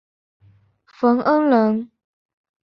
[0.87, 1.91] 冯恩人。